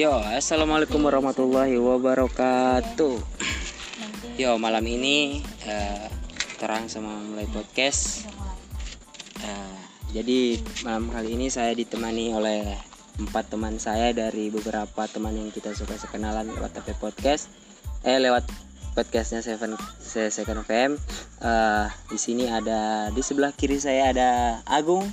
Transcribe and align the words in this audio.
Yo, 0.00 0.16
assalamualaikum 0.16 0.96
warahmatullahi 0.96 1.76
wabarakatuh. 1.76 3.20
Yo, 4.40 4.56
malam 4.56 4.80
ini 4.88 5.44
eh, 5.68 6.08
terang 6.56 6.88
sama 6.88 7.20
mulai 7.20 7.44
podcast. 7.52 8.24
Eh, 9.44 9.76
jadi 10.16 10.56
malam 10.88 11.12
kali 11.12 11.36
ini 11.36 11.52
saya 11.52 11.76
ditemani 11.76 12.32
oleh 12.32 12.64
empat 13.20 13.52
teman 13.52 13.76
saya 13.76 14.16
dari 14.16 14.48
beberapa 14.48 15.04
teman 15.04 15.36
yang 15.36 15.52
kita 15.52 15.76
suka 15.76 16.00
sekenalan 16.00 16.48
lewat 16.48 16.80
TP 16.80 16.96
Podcast. 16.96 17.52
Eh, 18.00 18.16
lewat 18.16 18.48
podcastnya 18.96 19.44
Seven 19.44 19.76
Se- 20.00 20.32
Second 20.32 20.64
FM. 20.64 20.96
Eh, 21.44 21.86
di 22.08 22.16
sini 22.16 22.48
ada 22.48 23.12
di 23.12 23.20
sebelah 23.20 23.52
kiri 23.52 23.76
saya 23.76 24.16
ada 24.16 24.30
Agung. 24.64 25.04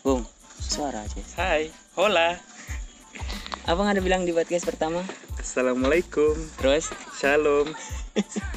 Bung, 0.00 0.24
suara 0.64 1.04
aja. 1.04 1.20
Hai, 1.36 1.68
hola. 1.92 2.40
Abang 3.70 3.86
ada 3.86 4.02
bilang 4.02 4.26
di 4.26 4.34
podcast 4.34 4.66
pertama. 4.66 4.98
Assalamualaikum. 5.38 6.34
Terus 6.58 6.90
Shalom. 7.14 7.70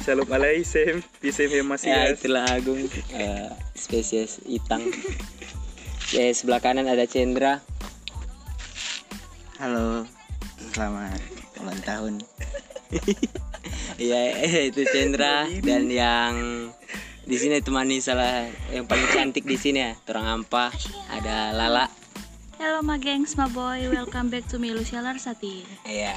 Shalom 0.02 0.26
alaikum. 0.26 1.06
Bisa 1.22 1.46
yang 1.46 1.70
masih 1.70 1.94
ya 1.94 2.10
ya. 2.10 2.18
itulah 2.18 2.42
Agung 2.50 2.82
eh, 3.14 3.46
spesies 3.78 4.42
itang. 4.42 4.82
Ya 6.10 6.34
sebelah 6.34 6.58
kanan 6.58 6.90
ada 6.90 7.06
Cendra. 7.06 7.62
Halo, 9.62 10.02
selamat 10.74 11.22
ulang 11.62 11.80
tahun. 11.86 12.14
Iya 13.94 14.18
eh, 14.42 14.74
itu 14.74 14.82
Cendra 14.90 15.46
dan 15.62 15.86
yang 15.94 16.34
di 17.22 17.38
sini 17.38 17.62
temani 17.62 18.02
salah 18.02 18.50
yang 18.74 18.90
paling 18.90 19.06
cantik 19.14 19.46
di 19.46 19.54
sini 19.54 19.78
ya, 19.78 19.94
Torang 20.02 20.26
Ampa, 20.26 20.74
ada 21.06 21.54
Lala. 21.54 22.03
Hello 22.64 22.80
ma 22.80 22.96
gengs, 22.96 23.36
ma 23.36 23.44
boy, 23.44 23.92
welcome 23.92 24.32
back 24.32 24.48
to 24.48 24.56
me 24.56 24.72
Lucia 24.72 25.04
Larsati. 25.04 25.68
Iya. 25.84 26.16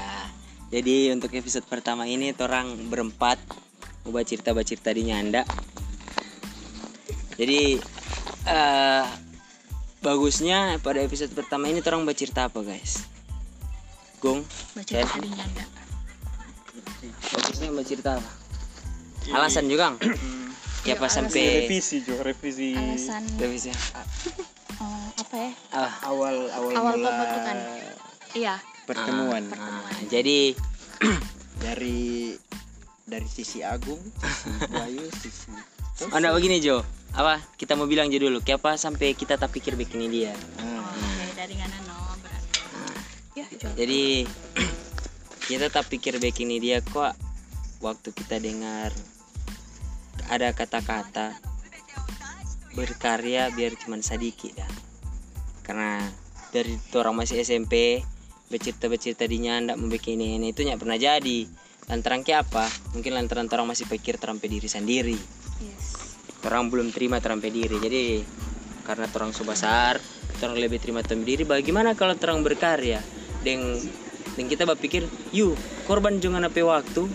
Jadi 0.72 1.12
untuk 1.12 1.28
episode 1.36 1.68
pertama 1.68 2.08
ini 2.08 2.32
torang 2.32 2.88
berempat 2.88 3.36
mau 4.08 4.16
cerita 4.24 4.56
cerita 4.64 4.88
di 4.96 5.04
Nyanda. 5.04 5.44
Jadi 7.36 7.76
eh 8.48 9.04
bagusnya 10.00 10.80
pada 10.80 11.04
episode 11.04 11.36
pertama 11.36 11.68
ini 11.68 11.84
torang 11.84 12.08
cerita 12.16 12.48
apa 12.48 12.64
guys? 12.64 13.04
Gung, 14.16 14.40
Baca 14.72 14.88
Ken, 14.88 15.04
tadi 15.04 15.28
nyanda. 15.28 15.68
bagusnya 17.28 17.68
cerita 17.84 18.16
apa? 18.16 18.30
Alasan 19.36 19.68
juga, 19.68 20.00
ya 20.88 20.96
pas 20.96 21.12
sampai 21.12 21.68
Revisi 21.68 22.00
jo, 22.00 22.16
revisi. 22.24 22.72
Alasan 22.72 23.36
revisi. 23.36 23.68
Eh, 24.80 25.08
apa 25.18 25.34
ya? 25.36 25.50
Ah, 25.74 25.92
Awal 26.08 26.36
awal, 26.54 26.72
Awal 26.74 26.94
mula 26.98 27.10
pembentukan. 27.10 27.56
Iya, 28.36 28.54
pertemuan. 28.84 29.44
Ah, 29.56 29.88
jadi 30.06 30.52
dari 31.64 32.34
dari 33.08 33.28
sisi 33.28 33.64
Agung, 33.64 34.00
sisi 34.44 34.68
Bayu, 34.68 35.04
sisi 35.18 35.50
Anda 36.12 36.30
begini 36.30 36.62
Jo, 36.62 36.84
apa? 37.16 37.42
Kita 37.58 37.74
mau 37.74 37.88
bilang 37.88 38.06
aja 38.06 38.20
dulu, 38.20 38.38
kenapa 38.44 38.78
sampai 38.78 39.16
kita 39.16 39.34
tak 39.40 39.50
pikir 39.50 39.74
bikin 39.74 40.04
ini 40.06 40.28
dia? 40.28 40.34
Oke. 40.62 41.24
Dari 41.34 41.54
ngana 41.58 41.78
no 41.88 41.96
berarti. 42.22 42.60
Ya. 43.34 43.46
Jadi 43.74 44.28
kita 45.48 45.72
tak 45.72 45.88
pikir 45.90 46.20
baik 46.20 46.38
ini 46.44 46.60
dia 46.60 46.84
kok 46.84 47.16
waktu 47.80 48.10
kita 48.12 48.36
dengar 48.42 48.92
ada 50.28 50.52
kata-kata 50.52 51.47
berkarya 52.72 53.52
biar 53.52 53.76
cuman 53.78 54.00
sedikit 54.04 54.58
dah. 54.58 54.72
Karena 55.64 56.00
dari 56.48 56.76
orang 56.96 57.14
masih 57.16 57.40
SMP 57.44 58.00
bercerita-bercerita 58.48 59.28
di 59.28 59.44
nyanda 59.44 59.76
membuat 59.76 60.08
ini 60.08 60.40
ini 60.40 60.56
itu 60.56 60.64
nggak 60.64 60.80
pernah 60.80 60.96
jadi. 60.96 61.40
Lantaran 61.88 62.20
ke 62.20 62.36
apa? 62.36 62.68
Mungkin 62.92 63.16
lantaran 63.16 63.48
orang 63.48 63.72
masih 63.72 63.88
pikir 63.88 64.20
terampai 64.20 64.48
diri 64.48 64.68
sendiri. 64.68 65.16
Yes. 65.60 66.16
Orang 66.44 66.68
belum 66.68 66.92
terima 66.92 67.20
terampai 67.20 67.48
diri. 67.48 67.76
Jadi 67.80 68.24
karena 68.84 69.08
orang 69.12 69.32
so 69.36 69.44
besar, 69.44 70.00
orang 70.40 70.56
lebih 70.56 70.80
terima 70.80 71.04
terampai 71.04 71.28
diri. 71.28 71.44
Bagaimana 71.44 71.92
kalau 71.96 72.16
orang 72.16 72.40
berkarya? 72.44 73.00
Dan 73.44 73.76
dan 74.36 74.44
kita 74.46 74.68
berpikir, 74.68 75.08
yuk 75.34 75.58
korban 75.88 76.20
jangan 76.22 76.46
apa 76.46 76.62
waktu, 76.62 77.10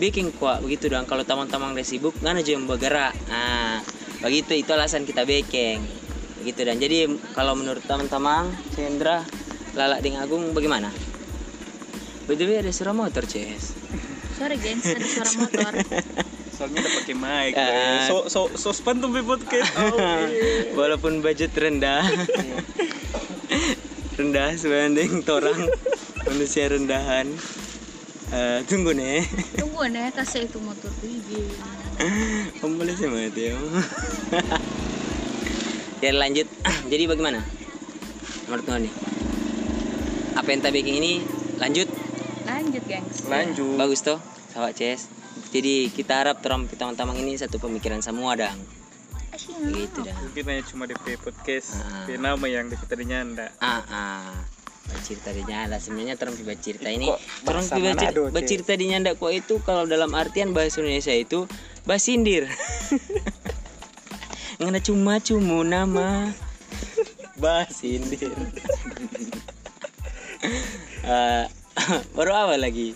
bikin 0.00 0.32
kuat 0.34 0.64
begitu 0.64 0.88
dong. 0.88 1.04
Kalau 1.04 1.22
teman-teman 1.22 1.76
udah 1.76 1.86
sibuk, 1.86 2.16
nggak 2.18 2.40
aja 2.40 2.50
yang 2.56 2.64
bergerak. 2.64 3.14
Nah, 3.28 3.84
begitu 4.20 4.52
itu 4.56 4.70
alasan 4.72 5.04
kita 5.08 5.24
bikin. 5.24 5.80
Begitu 6.40 6.60
dan 6.64 6.80
jadi 6.80 7.04
kalau 7.36 7.52
menurut 7.52 7.84
teman-teman, 7.84 8.48
Cendra, 8.72 9.24
Lala, 9.76 10.00
dengan 10.00 10.24
Agung 10.24 10.56
bagaimana? 10.56 10.88
Btw 12.24 12.64
ada 12.64 12.72
suara 12.72 12.96
motor, 12.96 13.26
Ces. 13.26 13.76
Sorry 14.40 14.56
gengs, 14.56 14.88
ada 14.88 15.04
suara 15.04 15.30
motor. 15.36 15.72
Soalnya 16.60 16.84
udah 16.84 16.92
pakai 17.00 17.16
mic. 17.16 17.52
Ah. 17.56 18.04
So 18.04 18.28
so 18.28 18.40
so 18.52 18.68
span 18.76 19.00
tuh 19.00 19.08
podcast. 19.24 19.72
Oh, 19.80 19.96
iya. 20.28 20.76
Walaupun 20.76 21.24
budget 21.24 21.56
rendah 21.56 22.04
Rendah 24.20 24.52
sebanding 24.60 25.24
torang 25.24 25.56
Manusia 26.28 26.68
rendahan 26.68 27.32
Eh, 28.30 28.60
Tunggu 28.68 28.92
nih 28.92 29.24
Tunggu 29.56 29.88
nih, 29.88 30.12
kasih 30.12 30.46
itu 30.46 30.60
motor 30.60 30.92
biji. 31.00 31.48
Om 32.64 32.72
boleh 32.80 32.94
sih 32.96 33.08
mati 33.08 33.52
ya 33.52 33.56
Ya 36.00 36.10
lanjut 36.16 36.48
Jadi 36.92 37.04
bagaimana 37.04 37.44
Menurut 38.48 38.64
nih 38.66 38.92
Apa 40.36 40.48
yang 40.48 40.60
tak 40.64 40.72
bikin 40.72 40.96
ini 40.96 41.12
Lanjut 41.60 41.88
Lanjut 42.48 42.82
gengs. 42.88 43.28
Lanjut. 43.28 43.76
Bagus 43.76 44.00
toh 44.00 44.18
Sahabat 44.52 44.80
CS 44.80 45.12
Jadi 45.52 45.92
kita 45.92 46.24
harap 46.24 46.40
teman-teman 46.40 47.16
ini 47.20 47.36
satu 47.36 47.60
pemikiran 47.60 48.00
semua 48.00 48.32
dang 48.36 48.56
Asyik. 49.36 49.60
Gitu 49.60 49.98
dah 50.00 50.16
Mungkin 50.24 50.42
hanya 50.48 50.64
cuma 50.66 50.84
DP 50.90 51.20
podcast. 51.22 51.78
Ah. 51.86 52.08
Nama 52.10 52.46
yang 52.50 52.66
tadi 52.72 53.04
nyanda. 53.06 53.54
ah 53.62 53.82
ah 53.86 54.34
cerita 54.98 55.30
di 55.30 55.46
nyanda 55.46 55.78
sebenarnya 55.78 56.18
terang 56.18 56.34
piba 56.34 56.54
cerita 56.58 56.90
ini 56.90 57.06
terang 57.46 57.62
piba 57.62 58.40
cerita 58.42 58.72
di 58.74 58.90
nyanda 58.90 59.14
kok 59.14 59.30
itu 59.30 59.62
kalau 59.62 59.86
dalam 59.86 60.10
artian 60.18 60.50
bahasa 60.50 60.82
Indonesia 60.82 61.14
itu 61.14 61.46
basindir. 61.84 62.48
Ngana 64.60 64.80
cuma 64.84 65.20
cumu 65.20 65.64
nama. 65.64 66.32
Basindir. 67.40 68.32
Eh, 71.00 71.44
baru 72.16 72.32
apa 72.36 72.54
lagi? 72.60 72.92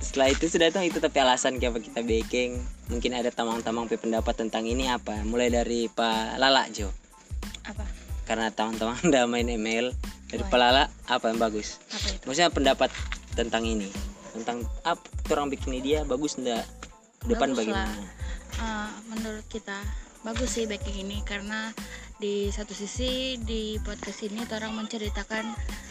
Setelah 0.00 0.32
itu 0.32 0.48
sudah 0.48 0.68
tahu 0.72 0.88
itu 0.88 1.00
tapi 1.00 1.20
alasan 1.20 1.60
kenapa 1.60 1.84
kita 1.84 2.00
baking. 2.00 2.60
Mungkin 2.88 3.12
ada 3.16 3.28
tamang-tamang 3.32 3.90
pe 3.90 4.00
pendapat 4.00 4.36
tentang 4.36 4.64
ini 4.64 4.88
apa? 4.88 5.20
Mulai 5.24 5.52
dari 5.52 5.88
Pak 5.88 6.40
Lala 6.40 6.68
Jo. 6.72 6.92
Apa? 7.66 8.06
karena 8.26 8.50
teman-teman 8.50 8.98
udah 9.08 9.24
main 9.30 9.46
email 9.46 9.94
dari 10.28 10.42
pelala 10.50 10.90
apa 11.06 11.30
yang 11.30 11.38
bagus? 11.38 11.78
Apa 11.94 12.06
itu? 12.10 12.24
maksudnya 12.26 12.50
pendapat 12.50 12.90
tentang 13.38 13.62
ini. 13.64 13.88
Tentang 14.34 14.66
apa 14.84 15.00
orang 15.32 15.48
bikin 15.48 15.80
dia 15.80 16.02
bagus 16.04 16.36
ndak 16.36 16.66
depan 17.24 17.56
Bagus 17.56 17.66
lah. 17.72 17.88
bagaimana 17.88 18.26
Eh, 18.56 18.90
menurut 19.12 19.44
kita 19.52 19.76
bagus 20.24 20.56
sih 20.56 20.64
backing 20.64 21.04
ini 21.04 21.20
karena 21.22 21.70
di 22.16 22.48
satu 22.48 22.72
sisi 22.72 23.36
di 23.36 23.76
podcast 23.84 24.24
ini 24.24 24.48
orang 24.48 24.72
menceritakan 24.72 25.44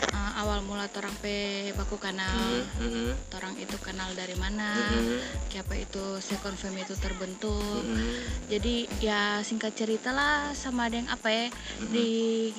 eh, 0.10 0.32
awal 0.42 0.66
mula 0.66 0.90
orang 0.98 1.14
pe 1.22 1.70
baku 1.78 2.02
kanal. 2.02 2.66
Mhm, 2.82 3.14
orang 3.38 3.54
itu 3.62 3.78
kenal 3.86 4.10
dari 4.18 4.34
mana 4.34 4.74
mhm, 4.74 5.22
siapa 5.54 5.78
itu 5.78 6.18
second 6.26 6.58
fam 6.58 6.74
itu 6.74 6.98
terbentuk. 6.98 7.86
Mhm. 7.86 8.50
jadi 8.50 8.76
ya 8.98 9.22
singkat 9.46 9.78
cerita 9.78 10.10
lah 10.10 10.58
sama 10.58 10.90
ada 10.90 10.98
yang 11.06 11.10
apa 11.14 11.30
ya 11.30 11.46
di 11.94 12.50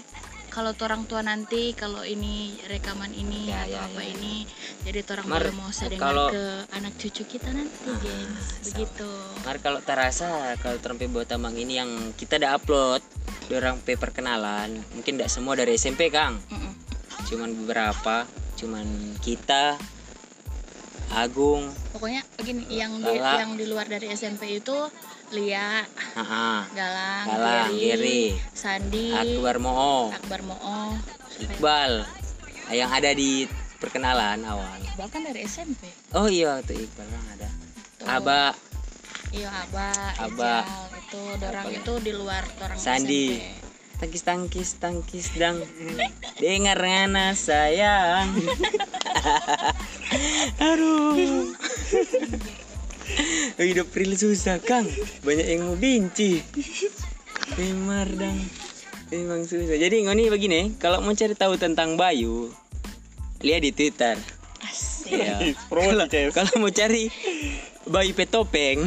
kalau 0.56 0.72
orang 0.72 1.04
tua 1.04 1.20
nanti 1.20 1.76
kalau 1.76 2.00
ini 2.00 2.56
rekaman 2.64 3.12
ini 3.12 3.52
Ya, 3.52 3.68
atau 3.68 3.76
ya, 3.76 3.80
apa 3.84 4.00
ya, 4.00 4.08
ini 4.16 4.34
jadi 4.88 5.04
orang 5.04 5.26
boleh 5.28 5.52
mau 5.52 5.68
sedengar 5.68 6.08
kalau- 6.08 6.32
ke 6.32 6.44
anak 6.72 6.96
cucu 6.96 7.22
kita 7.28 7.52
nanti 7.52 7.92
gengs 8.00 8.46
begitu. 8.64 9.10
Mar 9.44 9.60
kalau 9.60 9.84
terasa 9.84 10.56
kalau 10.64 10.80
terempe 10.80 11.04
buat 11.12 11.28
tamang 11.28 11.52
ini 11.52 11.76
yang 11.76 11.90
kita 12.16 12.40
udah 12.40 12.56
upload 12.56 13.04
orang 13.52 13.76
pe 13.84 14.00
perkenalan 14.00 14.80
mungkin 14.96 15.20
tidak 15.20 15.28
semua 15.28 15.52
dari 15.54 15.76
SMP 15.76 16.08
Kang. 16.08 16.40
Mm-mm. 16.48 16.72
cuman 17.26 17.50
beberapa 17.58 18.22
cuman 18.54 18.86
kita 19.18 19.74
Agung 21.10 21.70
pokoknya 21.90 22.22
begini 22.38 22.66
yang 22.70 22.98
di, 22.98 23.18
yang 23.18 23.52
di 23.54 23.66
luar 23.66 23.86
dari 23.86 24.10
SMP 24.10 24.58
itu 24.58 24.74
Lia 25.34 25.82
ah, 26.14 26.22
ah, 26.22 26.60
Galang, 26.70 27.26
Galang, 27.26 27.70
Geri, 27.74 28.38
Sandi 28.54 29.10
Akbar 29.10 29.58
Moo. 29.58 30.14
Akbar 30.14 30.38
Moo. 30.46 30.94
Iqbal 31.42 32.06
yang 32.70 32.94
ada 32.94 33.10
di 33.10 33.50
perkenalan 33.82 34.46
awal. 34.46 34.78
Bahkan 34.94 35.26
dari 35.26 35.42
SMP 35.42 35.90
oh 36.14 36.30
iya 36.30 36.62
tuh 36.62 36.78
Iqbal 36.78 37.10
kan 37.10 37.24
ada. 37.34 37.48
Tuh. 37.98 38.06
Aba. 38.06 38.54
Iya 39.34 39.50
Aba 39.50 39.90
Aba. 40.22 40.62
Ijal, 40.62 40.94
itu 40.94 41.22
dorang 41.42 41.66
itu 41.74 41.92
di 41.98 42.12
luar 42.14 42.46
orang 42.62 42.78
Sandi. 42.78 43.26
SMP 43.34 43.66
tangkis 43.96 44.22
tangkis 44.22 44.70
tangkis 44.78 45.26
dang. 45.34 45.58
Dengar 46.38 46.78
ngana 46.78 47.34
sayang. 47.34 48.30
Aduh 50.70 51.50
hidup 53.64 53.88
real 53.96 54.12
susah 54.12 54.60
kang. 54.60 54.84
Banyak 55.24 55.46
yang 55.48 55.70
mau 55.70 55.76
benci. 55.78 56.44
Memar 57.56 58.10
dang 58.12 58.66
emang 59.14 59.46
susah. 59.46 59.78
Jadi 59.78 60.06
ngoni 60.06 60.26
begini 60.26 60.74
kalau 60.82 60.98
mau 61.02 61.14
cari 61.14 61.34
tahu 61.38 61.54
tentang 61.54 61.94
Bayu 61.94 62.50
lihat 63.44 63.62
di 63.62 63.70
Twitter. 63.70 64.18
Iya. 65.06 65.54
CS. 65.54 66.34
kalau 66.36 66.52
mau 66.58 66.70
cari 66.74 67.06
Bayu 67.86 68.10
petopeng 68.18 68.82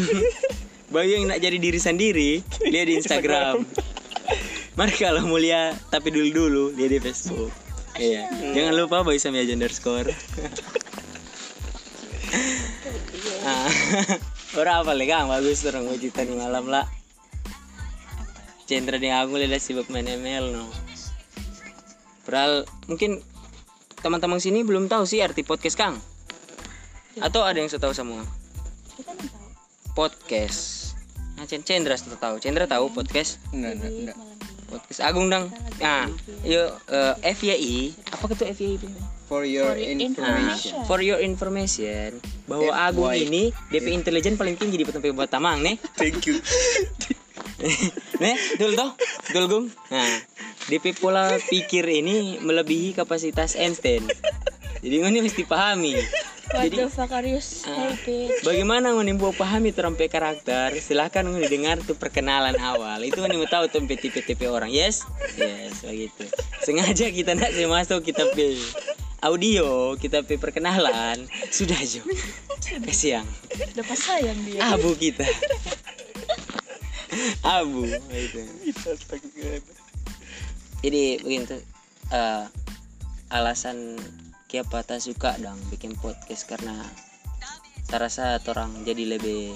Bayu 0.94 1.22
yang 1.22 1.32
nak 1.32 1.40
jadi 1.40 1.56
diri 1.56 1.80
sendiri 1.80 2.32
lihat 2.68 2.86
di 2.90 2.94
Instagram. 3.00 3.64
Mari 4.78 4.96
kalau 4.96 5.24
mau 5.28 5.40
lihat 5.40 5.80
tapi 5.88 6.12
dulu 6.12 6.30
dulu 6.32 6.66
lihat 6.76 6.92
di 6.92 7.00
Facebook. 7.00 7.52
Iya. 8.00 8.28
Jangan 8.56 8.74
lupa 8.76 9.04
Bayu 9.04 9.20
Samia 9.20 9.44
underscore. 9.48 10.12
Ah, 13.40 13.72
Orang 14.58 14.82
apa 14.82 14.98
lagi 14.98 15.14
kang 15.14 15.30
bagus 15.30 15.62
orang 15.70 15.86
cerita 16.02 16.26
di 16.26 16.34
malam 16.34 16.66
lah. 16.66 16.90
Cendra 18.66 18.98
dengan 18.98 19.22
aku 19.26 19.38
lihat 19.38 19.62
sibuk 19.62 19.90
main 19.94 20.06
ML 20.06 20.54
no. 20.54 20.66
Padahal 22.26 22.66
mungkin 22.90 23.22
teman-teman 24.02 24.42
sini 24.42 24.66
belum 24.66 24.90
tahu 24.90 25.06
sih 25.06 25.22
arti 25.22 25.46
podcast 25.46 25.78
kang. 25.78 25.96
Atau 27.22 27.46
ada 27.46 27.62
yang 27.62 27.70
sudah 27.70 27.90
tahu 27.90 27.94
semua? 27.94 28.22
Podcast. 29.94 30.94
Nah, 31.38 31.46
Cen- 31.46 31.66
Cendra 31.66 31.94
sudah 31.98 32.18
tahu. 32.18 32.42
Cendra 32.42 32.66
tahu 32.66 32.90
podcast. 32.90 33.38
Enggak, 33.54 33.78
enggak, 33.78 33.92
enggak. 33.94 34.29
Podcast 34.70 35.02
Agung 35.02 35.28
dang. 35.28 35.50
Nah, 35.78 36.06
yuk 36.42 36.70
eh, 36.88 37.34
FYI. 37.34 37.78
Apa 38.14 38.30
itu 38.30 38.46
FYI 38.48 38.74
itu? 38.78 38.88
For 39.26 39.44
your 39.44 39.74
Nah, 39.74 39.94
information. 40.00 40.74
for 40.86 41.00
your 41.00 41.20
information 41.20 42.18
bahwa 42.46 42.70
FYI. 42.72 42.86
Agung 42.88 43.12
ini 43.12 43.44
DP 43.68 43.86
intelijen 43.92 44.34
paling 44.36 44.56
tinggi 44.56 44.76
di 44.76 44.86
Petampe 44.86 45.10
buat 45.10 45.28
Tamang 45.28 45.60
nih. 45.60 45.76
Thank 46.00 46.26
you. 46.26 46.38
nih, 48.24 48.36
dul 48.56 48.72
toh, 48.74 48.96
dul 49.30 49.46
gung. 49.46 49.66
Nah, 49.90 50.14
DP 50.66 50.96
pola 50.96 51.28
pikir 51.42 51.84
ini 51.84 52.38
melebihi 52.38 52.94
kapasitas 52.94 53.54
Einstein. 53.54 54.06
Jadi 54.80 54.96
ini 54.96 55.20
mesti 55.20 55.44
pahami. 55.44 55.98
Jadi 56.50 56.82
Fakarius, 56.90 57.62
Ah. 57.64 57.94
happy. 57.94 58.42
bagaimana 58.42 58.90
ngoni 58.92 59.14
mau 59.14 59.30
pahami 59.30 59.70
terampe 59.70 60.10
karakter? 60.10 60.74
Silahkan 60.78 61.22
ngoni 61.22 61.46
dengar 61.46 61.78
tuh 61.80 61.94
perkenalan 61.94 62.58
awal. 62.58 62.98
Itu 63.02 63.22
ngoni 63.22 63.38
mau 63.38 63.46
tahu 63.46 63.70
tuh 63.70 63.86
tipe-tipe 63.86 64.50
orang. 64.50 64.68
Yes, 64.68 65.06
yes, 65.36 65.86
begitu. 65.86 66.26
Sengaja 66.60 67.06
kita 67.08 67.38
nak 67.38 67.54
saya 67.54 67.70
masuk 67.70 68.02
kita 68.02 68.26
pe 68.34 68.58
audio, 69.22 69.94
kita 69.96 70.26
pe 70.26 70.36
perkenalan. 70.36 71.30
Sudah 71.50 71.78
jo. 71.80 72.02
Kasiang. 72.60 73.30
Lepas 73.78 74.00
sayang 74.00 74.40
dia. 74.42 74.66
Abu 74.68 74.98
kita. 74.98 75.30
Abu. 77.42 77.86
Itu. 78.10 78.42
Jadi 80.80 81.04
begitu. 81.20 81.56
eh, 82.10 82.44
alasan 83.30 83.94
kenapa 84.50 84.82
tak 84.82 85.00
suka 85.06 85.38
dong 85.38 85.62
bikin 85.70 85.94
podcast 85.94 86.50
karena 86.50 86.74
tak 87.86 88.02
rasa 88.02 88.42
orang 88.50 88.82
jadi 88.82 89.18
lebih 89.18 89.54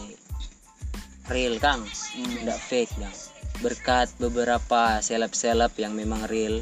real 1.30 1.58
kang. 1.58 1.82
Tidak 2.14 2.60
fake 2.70 2.94
dong. 3.02 3.16
Berkat 3.62 4.14
beberapa 4.22 5.00
seleb-seleb 5.02 5.74
yang 5.82 5.94
memang 5.98 6.30
real 6.30 6.62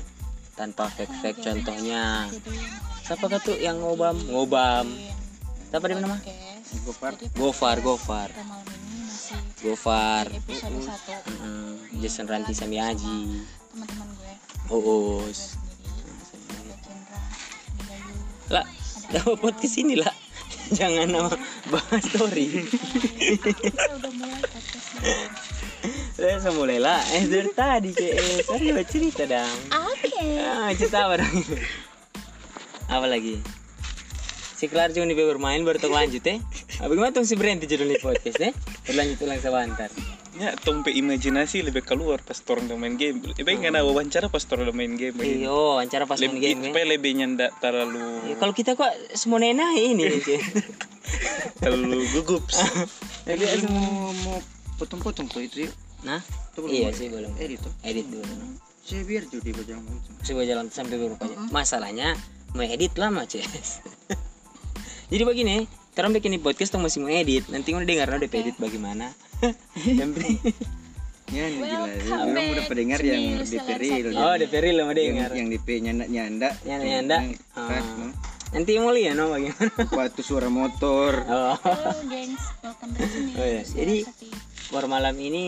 tanpa 0.56 0.88
fake-fake 0.92 1.42
contohnya. 1.42 2.28
siapa 3.04 3.28
tuh 3.42 3.58
yang 3.58 3.80
ngobam? 3.82 4.16
Ngobam. 4.30 4.88
Siapa 5.72 5.86
di 5.88 5.96
mana. 5.98 6.20
Gofar. 6.88 7.14
Gofar 7.36 7.78
Kita 8.32 8.44
malam 8.48 8.64
ini 8.64 9.04
masih 9.04 9.40
Gofar. 9.60 10.26
episode 10.32 10.80
1 10.88 11.44
Mm, 11.44 11.74
Jason 12.00 12.26
Ranti 12.32 12.54
Samiaji 12.56 13.44
teman-teman 13.72 14.08
gue. 14.16 14.34
Uus 14.72 14.82
Cendra, 14.92 15.52
Bayu. 15.52 15.61
Lah 18.52 18.66
dapat 19.12 19.36
podcast 19.40 19.76
ini 19.80 19.96
lah. 20.00 20.12
Jangan 20.78 21.08
nama 21.08 21.32
bahas 21.68 22.04
story. 22.08 22.48
Udah 24.00 24.12
mulai 24.16 24.44
saya 26.14 26.38
sudah 26.38 26.54
mulai 26.54 26.78
lah. 26.78 27.02
Eh 27.18 27.26
dari 27.26 27.52
tadi 27.52 27.90
kayak 27.92 28.46
saya 28.46 28.60
coba 28.62 28.84
cerita 28.86 29.24
dong 29.26 29.60
Oke. 29.74 30.14
ah 30.38 30.70
cerita 30.78 31.10
apa 31.10 31.26
dong 31.26 31.38
apa 32.92 33.08
lagi? 33.08 33.42
Si 34.54 34.70
kelar 34.70 34.94
cuma 34.94 35.10
nih 35.10 35.18
bermain 35.18 35.66
baru 35.66 35.82
lanjut 35.90 36.22
eh. 36.30 36.38
Ah, 36.78 36.86
bagaimana 36.86 37.10
tuh 37.10 37.26
si 37.26 37.34
berhenti 37.34 37.66
judul 37.66 37.90
nih 37.90 37.98
podcast 37.98 38.38
eh? 38.46 38.54
Berlanjut 38.86 39.18
ulang 39.26 39.42
sebentar 39.42 39.90
Ya, 40.42 40.58
tompe 40.58 40.90
imajinasi 40.90 41.62
lebih 41.62 41.86
keluar 41.86 42.18
pas 42.26 42.42
orang 42.50 42.66
udah 42.66 42.74
main 42.74 42.98
game. 42.98 43.22
Lebih 43.22 43.62
nggak 43.62 43.78
ada 43.78 43.86
wawancara 43.86 44.26
pas 44.26 44.42
orang 44.50 44.66
udah 44.66 44.76
main 44.76 44.98
game. 44.98 45.14
begini. 45.14 45.46
iyo 45.46 45.78
wawancara 45.78 46.10
pas 46.10 46.18
main 46.18 46.34
game 46.42 46.58
eh. 46.58 46.74
supaya 46.74 46.86
lebih 46.90 47.12
nyandak 47.14 47.54
terlalu 47.62 48.02
Ya, 48.26 48.36
kalau 48.42 48.50
kita 48.50 48.74
kok 48.74 48.90
semua 49.14 49.38
nena 49.38 49.70
ini 49.78 50.10
terlalu 51.62 52.10
gugup. 52.10 52.42
Jadi 53.30 53.44
aku 53.46 53.66
mau 53.70 54.10
mau 54.26 54.38
potong-potong 54.82 55.30
tuh 55.30 55.46
itu. 55.46 55.70
nah 56.02 56.18
Itu 56.58 56.66
belum 56.66 56.74
iya 56.74 56.90
sih 56.90 57.06
belum 57.06 57.38
Edit 57.38 57.62
tuh. 57.62 57.74
edit 57.86 58.10
dulu 58.10 58.26
Saya 58.82 59.06
biar 59.06 59.30
jadi 59.30 59.54
bajang 59.54 59.78
itu. 59.86 60.10
coba 60.26 60.42
jalan 60.42 60.66
sampai 60.74 60.98
beberapa 60.98 61.22
jam. 61.30 61.46
Masalahnya 61.54 62.18
mau 62.58 62.66
edit 62.66 62.98
lama 62.98 63.30
Ces. 63.30 63.86
Jadi 65.14 65.22
begini, 65.22 65.70
sekarang 65.94 66.18
bikin 66.18 66.34
ini 66.34 66.42
podcast 66.42 66.74
tuh 66.74 66.82
masih 66.82 67.06
mau 67.06 67.14
edit. 67.14 67.46
Nanti 67.54 67.78
udah 67.78 67.86
dengar 67.86 68.10
udah 68.10 68.26
edit 68.26 68.58
bagaimana. 68.58 69.14
Yang 70.00 70.12
penting 70.16 70.38
Ya, 71.32 71.48
gila. 71.48 71.88
Orang 72.28 72.44
udah 72.52 72.64
back 72.68 72.76
dengar 72.76 73.00
to 73.00 73.08
yang 73.08 73.40
DP 73.40 73.70
real. 73.80 74.08
Satu. 74.12 74.20
oh 74.20 74.36
DP 74.36 74.54
real 74.60 74.78
mau 74.84 74.92
Yang, 74.92 75.00
dengar. 75.00 75.30
yang 75.32 75.48
DP 75.48 75.68
nyanda 75.80 76.06
nyanda. 76.12 76.50
Nyanda 76.68 76.84
nyanda. 76.84 77.18
Oh. 77.56 77.72
no? 77.72 78.08
Nanti 78.52 78.72
mau 78.84 78.92
lihat 78.92 79.16
no 79.16 79.32
bagaimana. 79.32 79.72
Batu 79.96 80.22
suara 80.28 80.52
motor. 80.52 81.24
Oh. 81.32 81.56
Oh. 81.56 81.96
Zealand 83.00 83.64
Jadi 83.72 83.98
war 84.76 84.92
malam 84.92 85.16
ini 85.16 85.48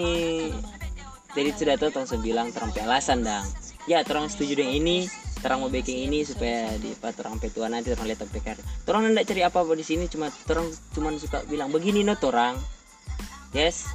jadi 1.34 1.50
sudah 1.58 1.76
tahu 1.82 1.90
tong 1.90 2.06
bilang 2.22 2.54
terang 2.54 2.70
alasan 2.86 3.26
dang. 3.26 3.44
Ya, 3.90 4.06
terang 4.06 4.30
setuju 4.30 4.64
dengan 4.64 4.80
ini, 4.80 5.10
terang 5.42 5.66
mau 5.66 5.68
baking 5.68 6.08
ini 6.08 6.24
supaya 6.24 6.72
di 6.78 6.94
apa 6.94 7.10
terang 7.12 7.42
pe 7.42 7.50
tua 7.50 7.68
nanti 7.68 7.90
terang 7.92 8.06
lihat 8.06 8.22
PKR. 8.22 8.86
Terang 8.86 9.04
hendak 9.10 9.26
cari 9.26 9.42
apa 9.42 9.66
apa 9.66 9.74
di 9.74 9.84
sini 9.84 10.06
cuma 10.08 10.30
terang 10.46 10.70
cuma 10.94 11.10
suka 11.18 11.42
bilang 11.50 11.74
begini 11.74 12.06
no 12.06 12.14
torang. 12.16 12.56
Yes. 13.54 13.86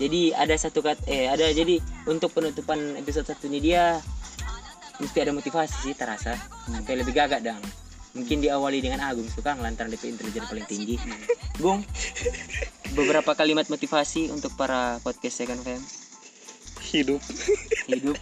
Jadi 0.00 0.32
ada 0.32 0.52
satu 0.56 0.80
kat 0.80 0.96
eh 1.08 1.28
ada 1.28 1.44
jadi 1.52 1.80
untuk 2.08 2.32
penutupan 2.32 2.96
episode 2.96 3.28
satu 3.28 3.48
ini 3.48 3.60
dia 3.60 4.00
mesti 5.00 5.18
ada 5.20 5.32
motivasi 5.32 5.90
sih 5.90 5.94
terasa. 5.96 6.36
Sampai 6.68 7.00
lebih 7.00 7.16
gagak 7.16 7.44
dang. 7.44 7.60
Mungkin 8.14 8.46
diawali 8.46 8.78
dengan 8.78 9.02
Agung 9.02 9.26
suka 9.26 9.58
lantaran 9.58 9.90
DP 9.90 10.14
intelijen 10.14 10.46
paling 10.46 10.68
tinggi. 10.70 10.96
Gung, 11.58 11.82
beberapa 12.94 13.34
kalimat 13.34 13.66
motivasi 13.66 14.30
untuk 14.30 14.54
para 14.54 15.02
podcast 15.02 15.42
second 15.42 15.60
fam? 15.66 15.82
Hidup. 16.94 17.18
hidup. 17.90 18.16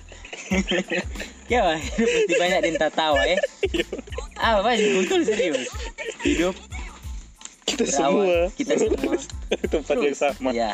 Ya 1.48 1.76
hidup 1.76 2.08
mesti 2.08 2.34
banyak 2.40 2.60
dinta 2.64 2.88
tawa 2.92 3.20
ya 3.24 3.36
apa 4.42 4.74
sih? 4.74 4.90
Betul 5.04 5.22
serius. 5.22 5.68
Hidup 6.26 6.54
Kita 7.82 7.98
berawal, 7.98 8.22
semua. 8.22 8.56
kita 8.58 8.72
semua. 8.78 9.14
Tempat 9.74 9.96
yang 9.98 10.16
sama. 10.16 10.50
ya 10.54 10.72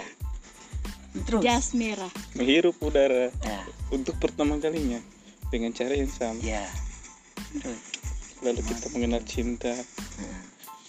terus. 1.27 1.43
Jas 1.43 1.73
merah. 1.75 2.13
Menghirup 2.37 2.77
udara 2.85 3.33
ya 3.43 3.61
untuk 3.91 4.15
pertama 4.21 4.61
kalinya 4.61 5.01
dengan 5.49 5.73
cara 5.73 5.97
yang 5.97 6.11
sama. 6.13 6.39
ya 6.45 6.63
terus. 7.59 7.81
Lalu 8.39 8.61
kita 8.71 8.87
mengenal 8.95 9.23
cinta, 9.27 9.75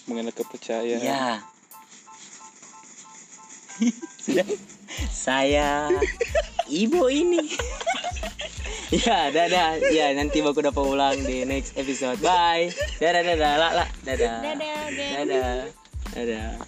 mengenal 0.06 0.30
kepercayaan. 0.30 1.02
ya 1.02 1.42
sudah 4.20 4.46
saya 5.08 5.88
ibu 6.68 7.08
ini. 7.08 7.40
Ya 8.90 9.30
dadah. 9.30 9.78
Ya 9.94 10.10
nanti 10.18 10.42
baku 10.42 10.66
dapat 10.66 10.82
ulang 10.82 11.14
di 11.22 11.46
next 11.46 11.78
episode. 11.78 12.18
Bye. 12.18 12.74
Dadah 12.98 13.22
dadah. 13.22 13.52
Lah 13.54 13.70
lah 13.70 13.88
dadah. 14.02 14.42
Dadah, 14.42 14.82
gengs. 14.90 15.14
dadah 15.30 15.79
dadah 16.14 16.58